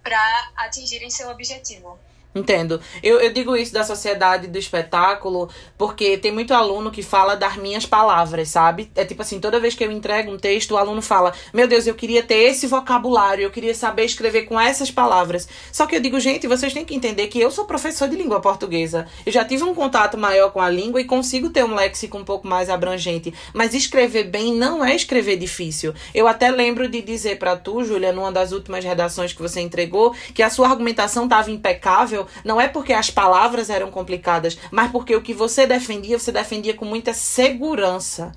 para 0.04 0.50
atingirem 0.56 1.10
seu 1.10 1.30
objetivo. 1.30 2.00
Entendo. 2.34 2.80
Eu, 3.02 3.20
eu 3.20 3.34
digo 3.34 3.56
isso 3.56 3.74
da 3.74 3.84
sociedade 3.84 4.46
do 4.46 4.58
espetáculo 4.58 5.50
porque 5.76 6.16
tem 6.16 6.32
muito 6.32 6.54
aluno 6.54 6.92
que 6.92 7.02
fala 7.02 7.36
das 7.36 7.58
minhas 7.58 7.88
palavras, 7.88 8.50
sabe? 8.50 8.92
É 8.96 9.04
tipo 9.04 9.24
assim, 9.24 9.40
toda 9.40 9.60
vez 9.60 9.74
que 9.74 9.84
eu 9.84 9.92
entrego 9.92 10.32
um 10.32 10.38
texto, 10.38 10.72
o 10.72 10.78
aluno 10.78 11.02
fala: 11.02 11.34
Meu 11.52 11.68
Deus, 11.68 11.88
eu 11.88 11.96
queria 11.96 12.22
ter 12.22 12.36
esse 12.36 12.68
vocabulário, 12.68 13.44
eu 13.44 13.50
queria 13.50 13.74
saber 13.74 14.06
escrever 14.06 14.44
com 14.44 14.60
essas 14.60 14.92
palavras. 14.92 15.50
Só 15.72 15.88
que 15.88 15.96
eu 15.96 16.00
digo, 16.00 16.20
gente, 16.20 16.48
vocês 16.48 16.72
têm 16.72 16.86
que 16.86 16.94
entender 16.94 17.28
que 17.28 17.40
eu 17.40 17.50
sou 17.50 17.66
professor 17.66 18.08
de 18.08 18.16
língua 18.16 18.40
portuguesa. 18.40 19.08
Eu 19.26 19.32
já 19.32 19.44
tive 19.44 19.64
um 19.64 19.74
contato 19.74 20.16
maior 20.16 20.52
com 20.52 20.62
a 20.62 20.70
língua 20.70 21.02
e 21.02 21.06
consigo 21.06 21.50
ter 21.50 21.66
um 21.66 21.74
léxico 21.74 22.16
um 22.16 22.24
pouco 22.24 22.48
mais 22.48 22.70
abrangente. 22.70 23.34
Mas 23.56 23.74
escrever 23.74 24.26
bem 24.26 24.54
não 24.54 24.86
é 24.86 24.96
escrever 24.96 25.36
difícil. 25.36 25.96
Eu 26.14 26.28
até 26.28 26.52
lembro 26.52 26.88
de 26.88 27.02
dizer 27.02 27.40
para 27.40 27.58
tu, 27.58 27.84
Júlia, 27.84 28.14
numa 28.14 28.32
das 28.32 28.52
últimas 28.52 28.86
redações 28.86 29.34
que 29.34 29.42
você 29.42 29.62
entregou, 29.62 30.14
que 30.36 30.44
a 30.44 30.50
sua 30.52 30.70
argumentação 30.70 31.24
estava 31.24 31.50
impecável 31.50 32.19
não 32.44 32.60
é 32.60 32.68
porque 32.68 32.94
as 32.94 33.10
palavras 33.10 33.70
eram 33.70 33.92
complicadas, 33.92 34.58
mas 34.72 34.92
porque 34.92 35.16
o 35.16 35.22
que 35.22 35.34
você 35.34 35.68
defendia, 35.68 36.18
você 36.18 36.32
defendia 36.32 36.76
com 36.76 36.86
muita 36.86 37.14
segurança. 37.14 38.32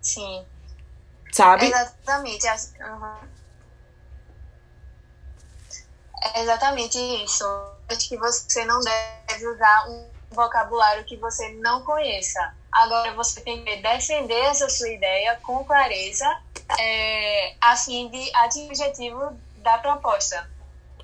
Sim. 0.00 0.44
Sabe? 1.32 1.66
Exatamente. 1.66 2.46
Uhum. 2.80 3.16
É 6.34 6.42
exatamente 6.42 6.98
isso. 7.24 7.44
Acho 7.88 8.08
que 8.08 8.16
você 8.16 8.64
não 8.64 8.80
deve 8.80 9.46
usar 9.46 9.88
um 9.88 10.06
vocabulário 10.30 11.04
que 11.04 11.16
você 11.16 11.48
não 11.54 11.82
conheça. 11.82 12.54
Agora 12.70 13.12
você 13.14 13.40
tem 13.40 13.64
que 13.64 13.76
defender 13.76 14.44
essa 14.44 14.68
sua 14.68 14.88
ideia 14.88 15.38
com 15.42 15.64
clareza, 15.64 16.26
é, 16.78 17.54
a 17.60 17.76
fim 17.76 18.08
de 18.08 18.30
atingir 18.36 18.62
o 18.62 18.66
objetivo 18.66 19.40
da 19.56 19.78
proposta. 19.78 20.48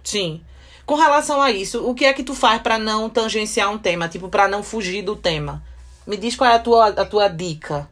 Sim. 0.04 0.45
Com 0.86 0.94
relação 0.94 1.42
a 1.42 1.50
isso, 1.50 1.84
o 1.84 1.94
que 1.94 2.04
é 2.04 2.14
que 2.14 2.22
tu 2.22 2.32
faz 2.32 2.62
para 2.62 2.78
não 2.78 3.10
tangenciar 3.10 3.68
um 3.70 3.76
tema, 3.76 4.08
tipo, 4.08 4.28
para 4.28 4.46
não 4.46 4.62
fugir 4.62 5.02
do 5.02 5.16
tema? 5.16 5.60
Me 6.06 6.16
diz 6.16 6.36
qual 6.36 6.48
é 6.48 6.54
a 6.54 6.60
tua, 6.60 6.88
a 6.88 7.04
tua 7.04 7.28
dica. 7.28 7.90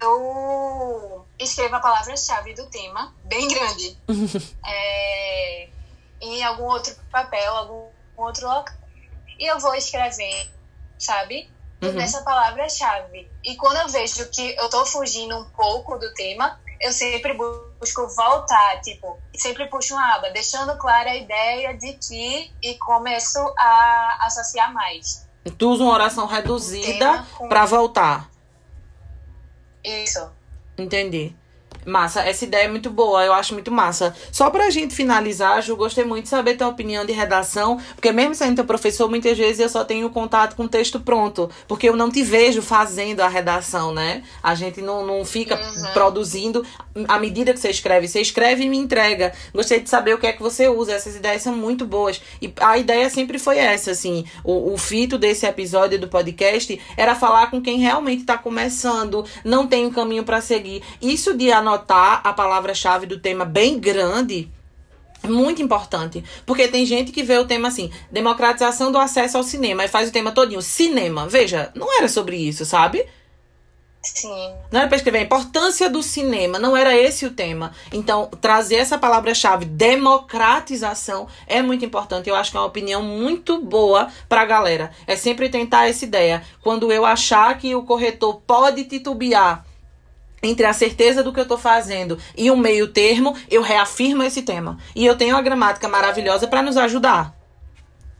Eu 0.00 1.26
escrevo 1.38 1.76
a 1.76 1.80
palavra-chave 1.80 2.54
do 2.54 2.66
tema, 2.70 3.14
bem 3.24 3.46
grande, 3.46 3.96
é, 4.66 5.68
em 6.18 6.42
algum 6.42 6.64
outro 6.64 6.94
papel, 7.10 7.54
algum 7.54 7.88
outro 8.16 8.48
local. 8.48 8.74
E 9.38 9.46
eu 9.46 9.58
vou 9.58 9.74
escrevendo, 9.74 10.50
sabe? 10.98 11.50
Uhum. 11.82 11.92
Nessa 11.92 12.22
palavra-chave. 12.22 13.30
E 13.44 13.54
quando 13.56 13.76
eu 13.76 13.88
vejo 13.88 14.30
que 14.30 14.54
eu 14.56 14.70
tô 14.70 14.86
fugindo 14.86 15.36
um 15.36 15.44
pouco 15.50 15.98
do 15.98 16.14
tema, 16.14 16.58
eu 16.82 16.92
sempre 16.92 17.32
busco 17.34 18.08
voltar, 18.08 18.80
tipo, 18.80 19.18
sempre 19.36 19.66
puxo 19.66 19.94
uma 19.94 20.16
aba, 20.16 20.30
deixando 20.30 20.76
clara 20.76 21.10
a 21.10 21.16
ideia 21.16 21.78
de 21.78 21.92
que 21.94 22.52
e 22.60 22.74
começo 22.78 23.38
a 23.56 24.18
associar 24.26 24.72
mais. 24.74 25.26
Tu 25.56 25.70
usa 25.70 25.84
uma 25.84 25.92
oração 25.92 26.26
reduzida 26.26 27.24
com... 27.36 27.48
para 27.48 27.64
voltar. 27.64 28.30
Isso. 29.84 30.30
Entendi. 30.76 31.34
Massa, 31.84 32.20
essa 32.20 32.44
ideia 32.44 32.64
é 32.64 32.68
muito 32.68 32.90
boa, 32.90 33.24
eu 33.24 33.32
acho 33.32 33.54
muito 33.54 33.72
massa. 33.72 34.14
Só 34.30 34.50
pra 34.50 34.70
gente 34.70 34.94
finalizar, 34.94 35.60
Ju, 35.62 35.74
gostei 35.76 36.04
muito 36.04 36.24
de 36.24 36.30
saber 36.30 36.56
tua 36.56 36.68
opinião 36.68 37.04
de 37.04 37.12
redação, 37.12 37.80
porque 37.94 38.12
mesmo 38.12 38.34
sendo 38.34 38.56
teu 38.56 38.64
professor, 38.64 39.08
muitas 39.08 39.36
vezes 39.36 39.58
eu 39.58 39.68
só 39.68 39.84
tenho 39.84 40.08
contato 40.10 40.54
com 40.54 40.64
o 40.64 40.68
texto 40.68 41.00
pronto, 41.00 41.50
porque 41.66 41.88
eu 41.88 41.96
não 41.96 42.08
te 42.08 42.22
vejo 42.22 42.62
fazendo 42.62 43.20
a 43.20 43.28
redação, 43.28 43.92
né? 43.92 44.22
A 44.42 44.54
gente 44.54 44.80
não, 44.80 45.04
não 45.04 45.24
fica 45.24 45.56
uhum. 45.56 45.92
produzindo 45.92 46.64
à 47.08 47.18
medida 47.18 47.52
que 47.52 47.58
você 47.58 47.70
escreve, 47.70 48.06
você 48.06 48.20
escreve 48.20 48.64
e 48.64 48.68
me 48.68 48.76
entrega. 48.78 49.32
Gostei 49.52 49.80
de 49.80 49.90
saber 49.90 50.14
o 50.14 50.18
que 50.18 50.26
é 50.26 50.32
que 50.32 50.42
você 50.42 50.68
usa, 50.68 50.92
essas 50.92 51.16
ideias 51.16 51.42
são 51.42 51.56
muito 51.56 51.84
boas. 51.84 52.20
E 52.40 52.52
a 52.60 52.78
ideia 52.78 53.10
sempre 53.10 53.38
foi 53.38 53.58
essa, 53.58 53.90
assim, 53.90 54.24
o, 54.44 54.72
o 54.72 54.78
fito 54.78 55.18
desse 55.18 55.46
episódio 55.46 55.98
do 55.98 56.06
podcast 56.06 56.80
era 56.96 57.16
falar 57.16 57.50
com 57.50 57.60
quem 57.60 57.78
realmente 57.78 58.24
tá 58.24 58.38
começando, 58.38 59.24
não 59.44 59.66
tem 59.66 59.84
um 59.86 59.90
caminho 59.90 60.22
para 60.22 60.40
seguir. 60.40 60.82
Isso 61.00 61.36
de 61.36 61.50
anotar 61.50 61.71
anotar 61.72 62.20
a 62.24 62.32
palavra-chave 62.32 63.06
do 63.06 63.18
tema 63.18 63.44
bem 63.44 63.78
grande, 63.78 64.50
muito 65.24 65.62
importante. 65.62 66.24
Porque 66.44 66.68
tem 66.68 66.84
gente 66.84 67.12
que 67.12 67.22
vê 67.22 67.38
o 67.38 67.46
tema 67.46 67.68
assim, 67.68 67.90
democratização 68.10 68.90
do 68.92 68.98
acesso 68.98 69.36
ao 69.36 69.42
cinema, 69.42 69.84
e 69.84 69.88
faz 69.88 70.08
o 70.08 70.12
tema 70.12 70.32
todinho, 70.32 70.62
cinema. 70.62 71.26
Veja, 71.26 71.70
não 71.74 71.96
era 71.96 72.08
sobre 72.08 72.36
isso, 72.36 72.64
sabe? 72.64 73.06
Sim. 74.02 74.52
Não 74.72 74.80
era 74.80 74.88
para 74.88 74.96
escrever 74.96 75.18
a 75.18 75.22
importância 75.22 75.88
do 75.88 76.02
cinema, 76.02 76.58
não 76.58 76.76
era 76.76 76.96
esse 76.96 77.24
o 77.24 77.30
tema. 77.30 77.72
Então, 77.92 78.28
trazer 78.40 78.76
essa 78.76 78.98
palavra-chave, 78.98 79.64
democratização, 79.64 81.28
é 81.46 81.62
muito 81.62 81.84
importante. 81.84 82.28
Eu 82.28 82.34
acho 82.34 82.50
que 82.50 82.56
é 82.56 82.60
uma 82.60 82.66
opinião 82.66 83.00
muito 83.00 83.60
boa 83.60 84.08
pra 84.28 84.44
galera. 84.44 84.90
É 85.06 85.14
sempre 85.14 85.48
tentar 85.48 85.88
essa 85.88 86.04
ideia. 86.04 86.42
Quando 86.60 86.92
eu 86.92 87.06
achar 87.06 87.56
que 87.56 87.76
o 87.76 87.84
corretor 87.84 88.42
pode 88.44 88.84
titubear 88.84 89.64
entre 90.42 90.66
a 90.66 90.72
certeza 90.72 91.22
do 91.22 91.32
que 91.32 91.38
eu 91.38 91.44
estou 91.44 91.58
fazendo 91.58 92.18
e 92.36 92.50
um 92.50 92.56
meio 92.56 92.88
termo, 92.88 93.36
eu 93.50 93.62
reafirmo 93.62 94.22
esse 94.22 94.42
tema. 94.42 94.78
E 94.94 95.06
eu 95.06 95.16
tenho 95.16 95.36
a 95.36 95.42
gramática 95.42 95.88
maravilhosa 95.88 96.48
para 96.48 96.62
nos 96.62 96.76
ajudar. 96.76 97.34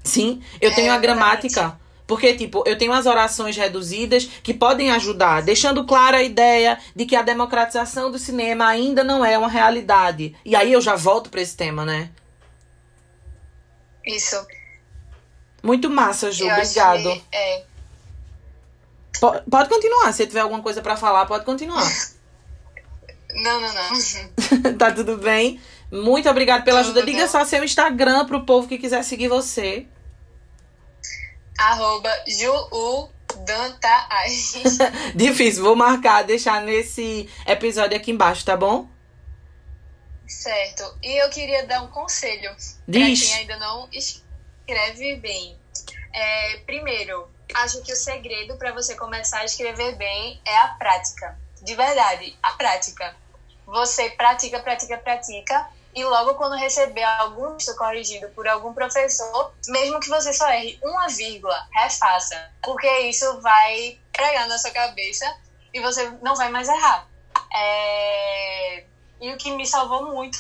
Sim, 0.05 0.41
eu 0.61 0.71
é, 0.71 0.75
tenho 0.75 0.93
a 0.93 0.99
gramática. 0.99 1.81
Porque, 2.07 2.35
tipo, 2.35 2.63
eu 2.67 2.77
tenho 2.77 2.93
as 2.93 3.07
orações 3.07 3.57
reduzidas 3.57 4.29
que 4.43 4.53
podem 4.53 4.91
ajudar, 4.91 5.41
deixando 5.41 5.87
clara 5.87 6.19
a 6.19 6.23
ideia 6.23 6.79
de 6.95 7.07
que 7.07 7.17
a 7.17 7.23
democratização 7.23 8.11
do 8.11 8.19
cinema 8.19 8.67
ainda 8.67 9.03
não 9.03 9.25
é 9.25 9.39
uma 9.39 9.49
realidade. 9.49 10.37
E 10.45 10.55
aí 10.55 10.73
eu 10.73 10.81
já 10.81 10.95
volto 10.95 11.31
para 11.31 11.41
esse 11.41 11.57
tema, 11.57 11.85
né? 11.85 12.11
Isso. 14.05 14.37
Muito 15.63 15.89
massa, 15.89 16.31
Ju. 16.31 16.45
Eu 16.45 16.55
Obrigado. 16.55 17.03
Que, 17.03 17.23
é. 17.33 17.65
Pode 19.49 19.69
continuar. 19.69 20.13
Se 20.13 20.27
tiver 20.27 20.41
alguma 20.41 20.63
coisa 20.63 20.83
para 20.83 20.97
falar, 20.97 21.27
pode 21.27 21.45
continuar. 21.45 21.89
Não, 23.35 23.61
não, 23.61 23.73
não. 23.73 24.75
tá 24.77 24.91
tudo 24.91 25.17
bem? 25.17 25.61
Muito 25.91 26.29
obrigada 26.29 26.65
pela 26.65 26.81
ajuda. 26.81 27.05
Diga 27.05 27.29
só 27.29 27.45
seu 27.45 27.63
Instagram 27.63 28.27
pro 28.27 28.45
povo 28.45 28.67
que 28.67 28.79
quiser 28.79 29.05
seguir 29.05 29.29
você. 29.29 29.87
Arroba 31.59 32.11
Difícil, 35.15 35.63
vou 35.63 35.77
marcar, 35.77 36.23
deixar 36.23 36.63
nesse 36.63 37.29
episódio 37.47 37.97
aqui 37.97 38.11
embaixo, 38.11 38.45
tá 38.45 38.57
bom? 38.57 38.89
Certo. 40.27 40.99
E 41.03 41.23
eu 41.23 41.31
queria 41.31 41.67
dar 41.67 41.83
um 41.83 41.89
conselho 41.89 42.51
pra 42.51 42.93
quem 42.93 43.35
ainda 43.35 43.57
não 43.59 43.89
escreve 43.93 45.17
bem. 45.17 45.57
É, 46.13 46.57
primeiro, 46.67 47.29
acho 47.55 47.83
que 47.83 47.93
o 47.93 47.97
segredo 47.97 48.57
para 48.57 48.73
você 48.73 48.95
começar 48.95 49.41
a 49.41 49.45
escrever 49.45 49.97
bem 49.97 50.41
é 50.45 50.59
a 50.59 50.69
prática. 50.69 51.39
De 51.61 51.75
verdade, 51.75 52.37
a 52.43 52.53
prática. 52.53 53.15
Você 53.67 54.11
pratica, 54.11 54.61
pratica, 54.61 54.99
pratica, 54.99 55.69
e 55.95 56.05
logo 56.05 56.35
quando 56.35 56.57
receber 56.57 57.03
algum 57.03 57.55
texto 57.57 57.77
corrigido 57.77 58.29
por 58.31 58.49
algum 58.49 58.73
professor, 58.73 59.53
mesmo 59.69 60.01
que 60.01 60.09
você 60.09 60.33
só 60.33 60.49
erre 60.49 60.79
uma 60.83 61.07
vírgula, 61.09 61.69
refaça, 61.73 62.51
porque 62.63 62.89
isso 63.01 63.41
vai 63.41 63.99
pregar 64.11 64.49
na 64.49 64.59
sua 64.59 64.71
cabeça 64.71 65.27
e 65.73 65.81
você 65.81 66.11
não 66.23 66.35
vai 66.35 66.51
mais 66.51 66.69
errar. 66.69 67.07
É... 67.55 68.85
E 69.21 69.31
o 69.33 69.37
que 69.37 69.51
me 69.51 69.67
salvou 69.67 70.13
muito, 70.13 70.39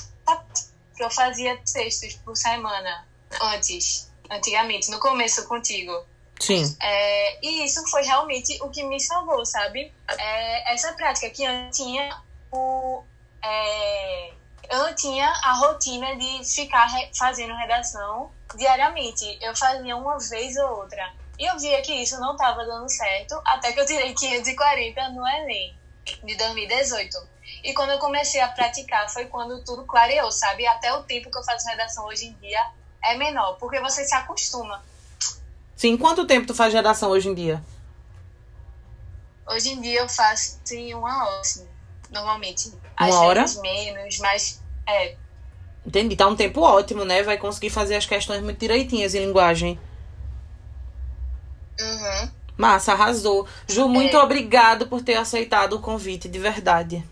que 0.96 1.04
eu 1.04 1.10
fazia 1.10 1.60
textos 1.70 2.14
por 2.14 2.36
semana 2.36 3.06
antes, 3.40 4.10
antigamente, 4.30 4.90
no 4.90 4.98
começo 4.98 5.46
contigo. 5.46 6.04
Sim. 6.42 6.76
É, 6.82 7.38
e 7.46 7.64
isso 7.64 7.86
foi 7.88 8.02
realmente 8.02 8.58
o 8.62 8.68
que 8.68 8.82
me 8.82 8.98
salvou, 8.98 9.46
sabe? 9.46 9.94
É, 10.08 10.72
essa 10.74 10.92
prática 10.94 11.30
que 11.30 11.44
eu 11.44 11.70
tinha 11.70 12.20
o. 12.50 13.04
É, 13.40 14.32
eu 14.68 14.92
tinha 14.96 15.28
a 15.28 15.52
rotina 15.54 16.16
de 16.16 16.44
ficar 16.44 16.86
re 16.86 17.10
fazendo 17.16 17.54
redação 17.54 18.32
diariamente. 18.56 19.38
Eu 19.40 19.54
fazia 19.54 19.96
uma 19.96 20.18
vez 20.18 20.56
ou 20.56 20.78
outra. 20.78 21.12
E 21.38 21.44
eu 21.44 21.56
via 21.60 21.80
que 21.80 21.94
isso 21.94 22.18
não 22.18 22.32
estava 22.32 22.64
dando 22.64 22.88
certo, 22.90 23.40
até 23.44 23.72
que 23.72 23.78
eu 23.78 23.86
tirei 23.86 24.12
540 24.12 25.10
no 25.10 25.24
Enem 25.24 25.76
de 26.24 26.36
2018. 26.36 27.18
E 27.62 27.72
quando 27.72 27.90
eu 27.90 27.98
comecei 28.00 28.40
a 28.40 28.48
praticar, 28.48 29.08
foi 29.10 29.26
quando 29.26 29.62
tudo 29.62 29.84
clareou, 29.84 30.32
sabe? 30.32 30.66
Até 30.66 30.92
o 30.92 31.04
tempo 31.04 31.30
que 31.30 31.38
eu 31.38 31.44
faço 31.44 31.68
redação 31.68 32.04
hoje 32.06 32.26
em 32.26 32.32
dia 32.34 32.60
é 33.04 33.16
menor, 33.16 33.56
porque 33.60 33.78
você 33.78 34.04
se 34.04 34.14
acostuma. 34.14 34.82
Sim, 35.82 35.96
quanto 35.96 36.24
tempo 36.24 36.46
tu 36.46 36.54
faz 36.54 36.72
redação 36.72 37.10
hoje 37.10 37.28
em 37.28 37.34
dia? 37.34 37.60
Hoje 39.44 39.70
em 39.70 39.80
dia 39.80 40.02
eu 40.02 40.08
faço 40.08 40.60
em 40.70 40.94
uma 40.94 41.26
hora, 41.26 41.40
assim, 41.40 41.66
normalmente. 42.08 42.68
Uma 42.68 43.08
Às 43.08 43.14
hora? 43.16 43.40
vezes 43.40 43.60
menos, 43.60 44.18
mas 44.20 44.62
é. 44.88 45.16
Entendi, 45.84 46.14
tá 46.14 46.28
um 46.28 46.36
tempo 46.36 46.60
ótimo, 46.60 47.04
né? 47.04 47.24
Vai 47.24 47.36
conseguir 47.36 47.70
fazer 47.70 47.96
as 47.96 48.06
questões 48.06 48.40
muito 48.44 48.60
direitinhas 48.60 49.12
em 49.16 49.26
linguagem. 49.26 49.76
Uhum. 51.80 52.30
Massa, 52.56 52.92
arrasou. 52.92 53.48
Ju, 53.66 53.88
muito 53.88 54.16
É. 54.16 54.22
obrigado 54.22 54.86
por 54.86 55.02
ter 55.02 55.16
aceitado 55.16 55.72
o 55.72 55.80
convite, 55.80 56.28
de 56.28 56.38
verdade. 56.38 57.04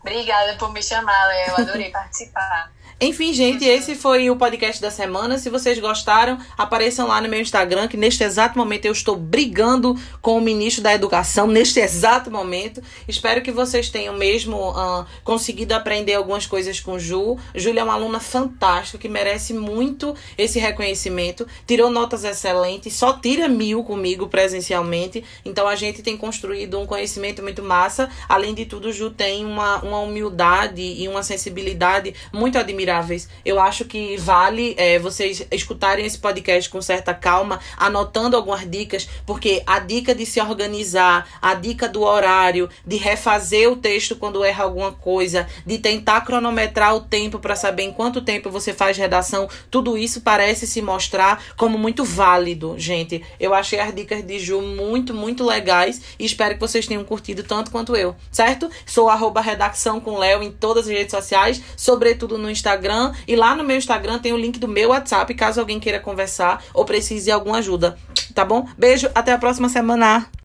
Obrigada 0.00 0.56
por 0.56 0.72
me 0.72 0.82
chamar, 0.82 1.26
Léo. 1.26 1.50
Eu 1.50 1.56
adorei 1.58 1.90
participar. 1.92 2.72
Enfim, 3.00 3.32
gente, 3.32 3.64
esse 3.64 3.94
foi 3.94 4.28
o 4.28 4.34
podcast 4.34 4.82
da 4.82 4.90
semana. 4.90 5.38
Se 5.38 5.48
vocês 5.48 5.78
gostaram, 5.78 6.36
apareçam 6.56 7.06
lá 7.06 7.20
no 7.20 7.28
meu 7.28 7.40
Instagram, 7.40 7.86
que 7.86 7.96
neste 7.96 8.24
exato 8.24 8.58
momento 8.58 8.86
eu 8.86 8.92
estou 8.92 9.14
brigando 9.14 9.96
com 10.20 10.36
o 10.36 10.40
ministro 10.40 10.82
da 10.82 10.92
Educação, 10.92 11.46
neste 11.48 11.78
exato 11.78 12.28
momento. 12.28 12.82
Espero 13.06 13.40
que 13.40 13.52
vocês 13.52 13.88
tenham 13.88 14.16
mesmo 14.16 14.72
ah, 14.74 15.06
conseguido 15.22 15.74
aprender 15.74 16.14
algumas 16.14 16.44
coisas 16.44 16.80
com 16.80 16.98
Ju. 16.98 17.38
Júlia 17.54 17.82
é 17.82 17.84
uma 17.84 17.94
aluna 17.94 18.18
fantástica, 18.18 18.98
que 18.98 19.08
merece 19.08 19.54
muito 19.54 20.12
esse 20.36 20.58
reconhecimento. 20.58 21.46
Tirou 21.68 21.90
notas 21.90 22.24
excelentes, 22.24 22.94
só 22.94 23.12
tira 23.12 23.48
mil 23.48 23.84
comigo 23.84 24.26
presencialmente. 24.26 25.22
Então 25.44 25.68
a 25.68 25.76
gente 25.76 26.02
tem 26.02 26.16
construído 26.16 26.80
um 26.80 26.84
conhecimento 26.84 27.44
muito 27.44 27.62
massa. 27.62 28.10
Além 28.28 28.54
de 28.54 28.66
tudo, 28.66 28.92
Ju 28.92 29.10
tem 29.10 29.44
uma, 29.44 29.76
uma 29.82 30.00
humildade 30.00 30.82
e 30.82 31.06
uma 31.06 31.22
sensibilidade 31.22 32.12
muito 32.32 32.58
admiráveis. 32.88 33.28
Eu 33.44 33.60
acho 33.60 33.84
que 33.84 34.16
vale 34.16 34.74
é, 34.78 34.98
vocês 34.98 35.46
escutarem 35.50 36.06
esse 36.06 36.18
podcast 36.18 36.68
com 36.70 36.80
certa 36.80 37.12
calma, 37.12 37.60
anotando 37.76 38.36
algumas 38.36 38.68
dicas, 38.68 39.08
porque 39.26 39.62
a 39.66 39.78
dica 39.78 40.14
de 40.14 40.24
se 40.24 40.40
organizar, 40.40 41.28
a 41.40 41.54
dica 41.54 41.88
do 41.88 42.02
horário, 42.02 42.68
de 42.86 42.96
refazer 42.96 43.70
o 43.70 43.76
texto 43.76 44.16
quando 44.16 44.44
erra 44.44 44.64
alguma 44.64 44.92
coisa, 44.92 45.46
de 45.66 45.78
tentar 45.78 46.22
cronometrar 46.22 46.94
o 46.94 47.00
tempo 47.00 47.38
para 47.38 47.54
saber 47.54 47.82
em 47.82 47.92
quanto 47.92 48.22
tempo 48.22 48.50
você 48.50 48.72
faz 48.72 48.96
redação, 48.96 49.48
tudo 49.70 49.98
isso 49.98 50.22
parece 50.22 50.66
se 50.66 50.80
mostrar 50.80 51.42
como 51.56 51.78
muito 51.78 52.04
válido, 52.04 52.74
gente. 52.78 53.22
Eu 53.38 53.54
achei 53.54 53.78
as 53.78 53.94
dicas 53.94 54.22
de 54.22 54.38
Ju 54.38 54.62
muito, 54.62 55.12
muito 55.12 55.44
legais 55.44 56.00
e 56.18 56.24
espero 56.24 56.54
que 56.54 56.60
vocês 56.60 56.86
tenham 56.86 57.04
curtido 57.04 57.42
tanto 57.42 57.70
quanto 57.70 57.94
eu, 57.94 58.16
certo? 58.30 58.70
Sou 58.86 59.08
arroba 59.08 59.40
redação 59.40 60.00
com 60.00 60.18
Léo 60.18 60.42
em 60.42 60.50
todas 60.50 60.86
as 60.86 60.92
redes 60.92 61.10
sociais, 61.10 61.60
sobretudo 61.76 62.38
no 62.38 62.50
Instagram. 62.78 63.12
E 63.26 63.36
lá 63.36 63.54
no 63.54 63.64
meu 63.64 63.76
Instagram 63.76 64.18
tem 64.18 64.32
o 64.32 64.36
link 64.36 64.58
do 64.58 64.68
meu 64.68 64.90
WhatsApp, 64.90 65.32
caso 65.34 65.60
alguém 65.60 65.80
queira 65.80 66.00
conversar 66.00 66.62
ou 66.72 66.84
precise 66.84 67.26
de 67.26 67.30
alguma 67.30 67.58
ajuda. 67.58 67.98
Tá 68.34 68.44
bom? 68.44 68.66
Beijo, 68.78 69.10
até 69.14 69.32
a 69.32 69.38
próxima 69.38 69.68
semana. 69.68 70.28